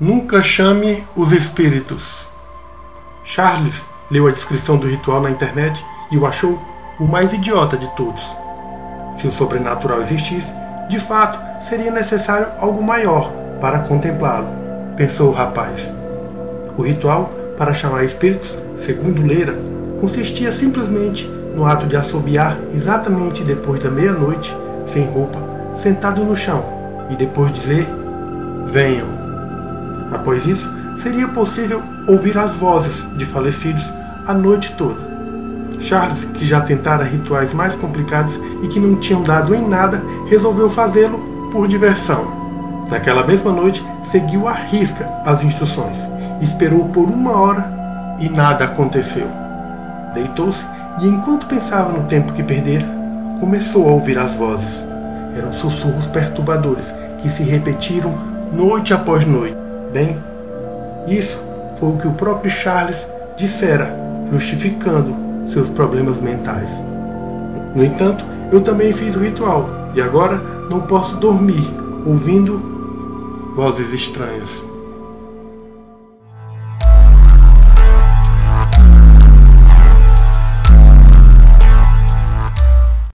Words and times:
Nunca 0.00 0.42
chame 0.42 1.04
os 1.14 1.30
espíritos. 1.30 2.26
Charles 3.24 3.80
leu 4.10 4.26
a 4.26 4.32
descrição 4.32 4.76
do 4.76 4.88
ritual 4.88 5.20
na 5.20 5.30
internet 5.30 5.80
e 6.10 6.18
o 6.18 6.26
achou 6.26 6.60
o 6.98 7.04
mais 7.04 7.32
idiota 7.32 7.76
de 7.76 7.86
todos. 7.94 8.20
Se 9.20 9.28
o 9.28 9.32
sobrenatural 9.34 10.02
existisse, 10.02 10.52
de 10.90 10.98
fato 10.98 11.38
seria 11.68 11.92
necessário 11.92 12.48
algo 12.58 12.82
maior 12.82 13.30
para 13.60 13.78
contemplá-lo, 13.80 14.48
pensou 14.96 15.28
o 15.28 15.32
rapaz. 15.32 15.88
O 16.76 16.82
ritual 16.82 17.30
para 17.56 17.72
chamar 17.72 18.02
espíritos, 18.02 18.50
segundo 18.84 19.24
Leira, 19.24 19.56
consistia 20.00 20.52
simplesmente 20.52 21.24
no 21.54 21.64
ato 21.64 21.86
de 21.86 21.96
assobiar 21.96 22.58
exatamente 22.74 23.44
depois 23.44 23.80
da 23.80 23.92
meia-noite, 23.92 24.52
sem 24.92 25.06
roupa, 25.06 25.38
sentado 25.76 26.24
no 26.24 26.36
chão, 26.36 26.64
e 27.10 27.14
depois 27.14 27.54
dizer: 27.54 27.86
Venham. 28.66 29.23
Após 30.12 30.46
isso, 30.46 30.68
seria 31.02 31.28
possível 31.28 31.82
ouvir 32.06 32.36
as 32.38 32.52
vozes 32.56 33.04
de 33.16 33.24
falecidos 33.26 33.84
a 34.26 34.32
noite 34.32 34.72
toda. 34.76 35.14
Charles, 35.80 36.24
que 36.34 36.46
já 36.46 36.60
tentara 36.60 37.04
rituais 37.04 37.52
mais 37.52 37.74
complicados 37.76 38.34
e 38.62 38.68
que 38.68 38.80
não 38.80 38.96
tinham 38.96 39.22
dado 39.22 39.54
em 39.54 39.68
nada, 39.68 40.02
resolveu 40.26 40.70
fazê-lo 40.70 41.18
por 41.52 41.68
diversão. 41.68 42.86
Naquela 42.90 43.26
mesma 43.26 43.52
noite, 43.52 43.84
seguiu 44.10 44.48
à 44.48 44.52
risca 44.52 45.08
as 45.24 45.42
instruções. 45.42 45.96
Esperou 46.40 46.88
por 46.88 47.04
uma 47.04 47.32
hora 47.32 48.16
e 48.18 48.28
nada 48.28 48.64
aconteceu. 48.64 49.28
Deitou-se 50.14 50.64
e, 51.00 51.08
enquanto 51.08 51.46
pensava 51.46 51.92
no 51.92 52.04
tempo 52.04 52.32
que 52.32 52.42
perdera, 52.42 52.86
começou 53.40 53.88
a 53.88 53.92
ouvir 53.92 54.18
as 54.18 54.34
vozes. 54.34 54.84
Eram 55.36 55.52
sussurros 55.54 56.06
perturbadores 56.06 56.86
que 57.20 57.28
se 57.28 57.42
repetiram 57.42 58.14
noite 58.52 58.94
após 58.94 59.26
noite. 59.26 59.63
Bem, 59.94 60.18
isso 61.06 61.38
foi 61.78 61.90
o 61.90 61.98
que 61.98 62.08
o 62.08 62.14
próprio 62.14 62.50
Charles 62.50 62.96
dissera, 63.36 63.94
justificando 64.32 65.14
seus 65.52 65.68
problemas 65.68 66.20
mentais. 66.20 66.68
No 67.76 67.84
entanto, 67.84 68.24
eu 68.50 68.60
também 68.60 68.92
fiz 68.92 69.14
o 69.14 69.20
ritual 69.20 69.70
e 69.94 70.00
agora 70.00 70.36
não 70.68 70.80
posso 70.80 71.14
dormir 71.18 71.64
ouvindo 72.04 73.54
vozes 73.54 73.92
estranhas. 73.92 74.50